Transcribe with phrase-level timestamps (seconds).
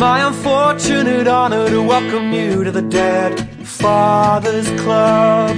[0.00, 5.54] my unfortunate honor to welcome you to the Dead Fathers Club.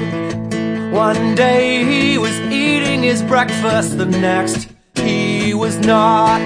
[0.93, 6.41] One day he was eating his breakfast, the next he was not.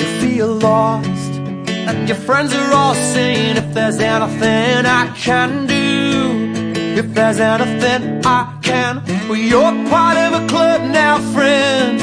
[0.00, 1.32] You feel lost,
[1.68, 8.22] and your friends are all saying, If there's anything I can do, if there's anything
[8.24, 12.00] I can, well, you're part of a club now, friend.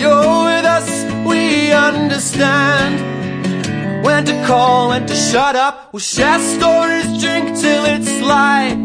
[0.00, 0.99] You're with us,
[4.20, 5.92] when to call, and to shut up.
[5.92, 8.76] We'll share stories, drink till it's light.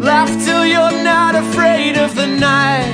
[0.00, 2.92] Laugh till you're not afraid of the night.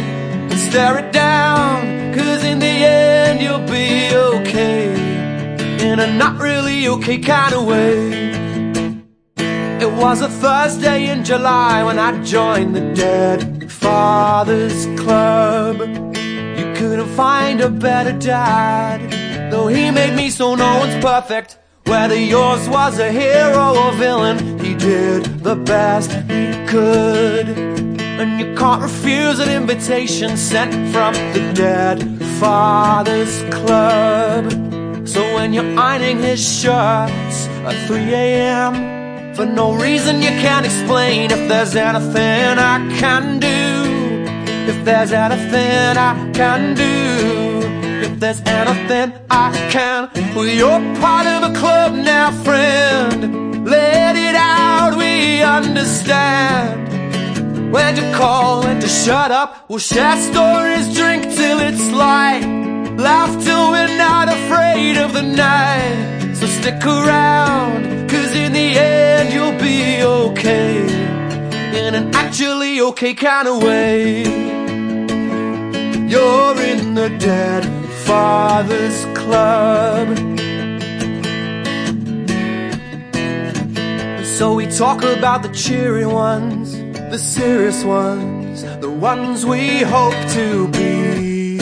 [0.51, 4.85] And stare it down, cause in the end you'll be okay.
[5.89, 8.31] In a not really okay kind of way.
[9.85, 15.81] It was a Thursday in July when I joined the Dead Fathers Club.
[16.59, 21.60] You couldn't find a better dad, though he made me so no one's perfect.
[21.91, 27.49] Whether yours was a hero or villain, he did the best he could.
[28.21, 31.99] And you can't refuse an invitation sent from the Dead
[32.39, 34.53] Fathers Club.
[35.05, 41.33] So when you're ironing his shirts at 3 a.m., for no reason you can't explain
[41.33, 44.71] if there's anything I can do.
[44.73, 47.10] If there's anything I can do
[48.21, 50.11] there's anything I can.
[50.35, 53.65] Well, you're part of a club now, friend.
[53.65, 56.89] Let it out, we understand.
[57.73, 59.65] When to call, and to shut up.
[59.69, 62.45] We'll share stories, drink till it's light.
[62.99, 66.35] Laugh till we're not afraid of the night.
[66.35, 70.83] So stick around, cause in the end you'll be okay.
[71.87, 74.25] In an actually okay kind of way.
[76.13, 80.09] You're in the dead Father's Club.
[84.25, 86.73] So we talk about the cheery ones,
[87.13, 91.59] the serious ones, the ones we hope to be.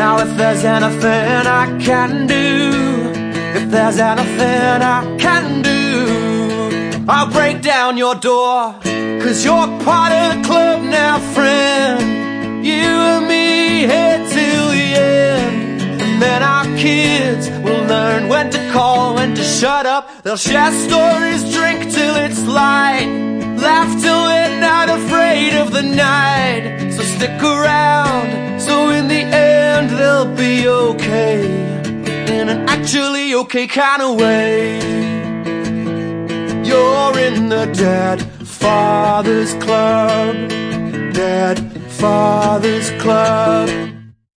[0.00, 2.42] Now, if there's anything I can do,
[3.58, 8.74] if there's anything I can do, I'll break down your door,
[9.22, 11.57] cause you're part of the club now, friend.
[16.98, 20.04] Kids will learn when to call, when to shut up.
[20.22, 23.08] They'll share stories, drink till it's light.
[23.66, 26.62] Laugh till they're not afraid of the night.
[26.94, 29.22] So stick around, so in the
[29.54, 31.38] end they'll be okay.
[32.36, 34.78] In an actually okay kind of way.
[36.68, 38.18] You're in the Dead
[38.60, 40.34] Fathers Club.
[41.22, 41.56] Dead
[42.00, 43.87] Fathers Club.